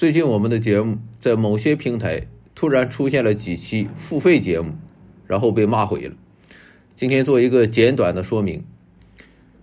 [0.00, 4.72] 最近我们的节目在某些平台突然出现了几期付费节目，
[5.26, 6.14] 然后被骂毁了。
[6.96, 8.64] 今天做一个简短的说明：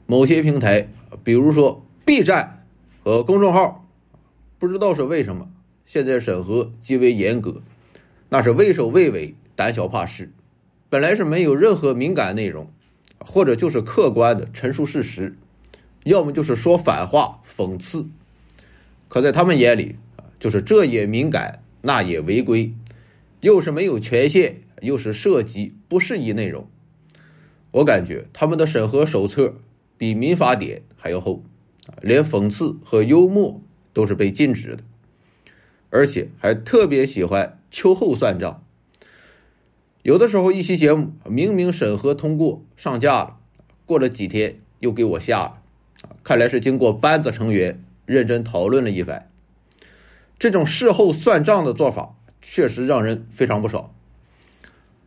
[0.06, 0.90] 某些平台，
[1.24, 2.64] 比如说 B 站
[3.04, 3.90] 和公众号，
[4.60, 5.50] 不知道是为什么，
[5.88, 7.64] 现在审核极为严格，
[8.30, 10.32] 那是畏首畏尾、胆小怕事。
[10.88, 12.72] 本来是没有任何敏感内容，
[13.18, 15.36] 或者就是客观的陈述事实，
[16.04, 18.06] 要么就是说反话、讽刺。
[19.08, 19.96] 可在他们眼里，
[20.40, 22.74] 就是这也敏感，那也违规，
[23.42, 26.68] 又是没有权限，又是涉及不适宜内容。
[27.72, 29.56] 我感觉他们的审核手册
[29.98, 31.44] 比民法典还要厚，
[32.02, 33.62] 连讽刺和幽默
[33.94, 34.84] 都是被禁止的，
[35.90, 38.64] 而且还特别喜欢秋后算账。
[40.04, 43.38] 有的时候一期节目明明审核通过上架了，
[43.86, 45.62] 过了几天又给我下了，
[46.24, 49.30] 看来是经过班子成员认真讨论了一番。
[50.40, 53.92] 这种事后算账的做法确实让人非常不爽，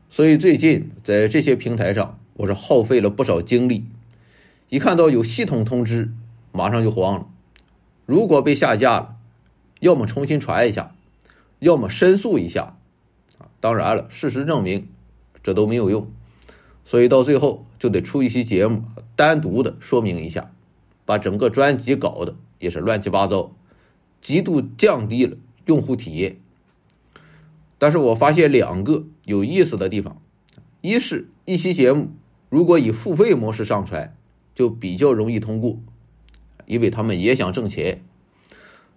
[0.09, 3.85] 所以最近在这些平台上，我是耗费了不少精力。
[4.69, 6.11] 一看到有系统通知，
[6.51, 7.29] 马上就慌了。
[8.07, 9.17] 如果被下架了，
[9.79, 10.97] 要么重新传一下，
[11.61, 12.77] 要么申诉一下。
[13.39, 14.89] 啊，当然了，事实证明
[15.45, 16.11] 这都没有用，
[16.85, 18.83] 所以到最后就得出一期节目，
[19.15, 20.51] 单独的说明一下，
[21.05, 23.53] 把整个专辑搞的也是乱七八糟。
[24.21, 26.37] 极度降低了用户体验，
[27.79, 30.21] 但是我发现两个有意思的地方：
[30.81, 32.11] 一是一期节目
[32.49, 34.15] 如果以付费模式上传，
[34.55, 35.79] 就比较容易通过，
[36.67, 38.03] 因为他们也想挣钱，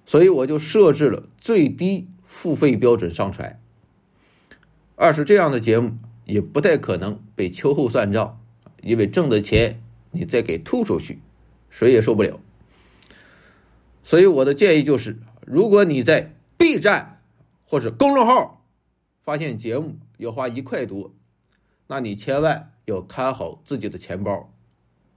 [0.05, 3.59] 所以我就设置了最低付费标准上传；
[4.95, 8.39] 二是这样的节目也不太可能被秋后算账，
[8.81, 11.19] 因为挣的钱你再给吐出去，
[11.69, 12.39] 谁也受不了。
[14.03, 17.21] 所以我的建议就是，如果你在 B 站
[17.65, 18.65] 或者公众号
[19.23, 21.13] 发现节目要花一块多，
[21.87, 24.52] 那你千万要看好自己的钱包，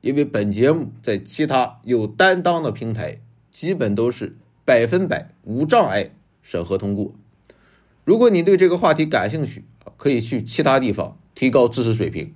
[0.00, 3.20] 因为本节目在其他有担当的平台
[3.50, 6.10] 基本都是百分百无障碍
[6.42, 7.12] 审核通过。
[8.04, 9.64] 如果你对这个话题感兴趣，
[9.96, 12.28] 可以去其他地方提高知识水平；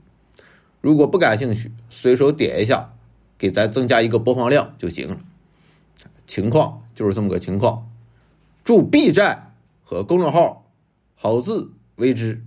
[0.80, 2.94] 如果不感兴趣，随手点一下，
[3.38, 5.20] 给咱增加一个播放量就行了。
[6.30, 7.90] 情况就是这么个情况，
[8.62, 9.52] 祝 B 站
[9.82, 10.64] 和公众号
[11.16, 12.44] 好自为之。